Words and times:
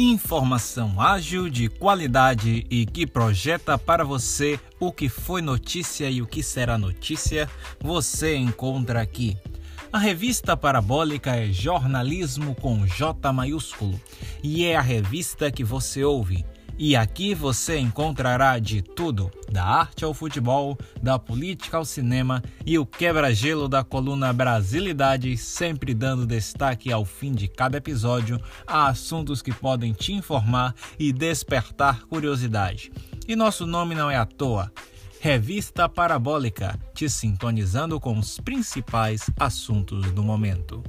Informação 0.00 1.00
ágil, 1.00 1.50
de 1.50 1.68
qualidade 1.68 2.64
e 2.70 2.86
que 2.86 3.04
projeta 3.04 3.76
para 3.76 4.04
você 4.04 4.60
o 4.78 4.92
que 4.92 5.08
foi 5.08 5.42
notícia 5.42 6.08
e 6.08 6.22
o 6.22 6.26
que 6.26 6.40
será 6.40 6.78
notícia, 6.78 7.50
você 7.80 8.36
encontra 8.36 9.02
aqui. 9.02 9.36
A 9.92 9.98
revista 9.98 10.56
Parabólica 10.56 11.34
é 11.34 11.50
jornalismo 11.50 12.54
com 12.54 12.86
J 12.86 13.32
maiúsculo 13.32 14.00
e 14.40 14.64
é 14.66 14.76
a 14.76 14.80
revista 14.80 15.50
que 15.50 15.64
você 15.64 16.04
ouve 16.04 16.44
e 16.78 16.94
aqui 16.94 17.34
você 17.34 17.76
encontrará 17.76 18.58
de 18.58 18.80
tudo, 18.80 19.30
da 19.50 19.64
arte 19.64 20.04
ao 20.04 20.14
futebol, 20.14 20.78
da 21.02 21.18
política 21.18 21.76
ao 21.76 21.84
cinema 21.84 22.42
e 22.64 22.78
o 22.78 22.86
quebra-gelo 22.86 23.68
da 23.68 23.82
coluna 23.82 24.32
Brasilidade, 24.32 25.36
sempre 25.36 25.92
dando 25.92 26.24
destaque 26.24 26.92
ao 26.92 27.04
fim 27.04 27.32
de 27.32 27.48
cada 27.48 27.78
episódio 27.78 28.40
a 28.66 28.86
assuntos 28.86 29.42
que 29.42 29.52
podem 29.52 29.92
te 29.92 30.12
informar 30.12 30.74
e 30.98 31.12
despertar 31.12 32.04
curiosidade. 32.04 32.92
E 33.26 33.34
nosso 33.34 33.66
nome 33.66 33.94
não 33.94 34.08
é 34.08 34.16
à 34.16 34.24
toa. 34.24 34.72
Revista 35.20 35.88
Parabólica, 35.88 36.78
te 36.94 37.10
sintonizando 37.10 37.98
com 37.98 38.16
os 38.16 38.38
principais 38.38 39.28
assuntos 39.36 40.12
do 40.12 40.22
momento. 40.22 40.84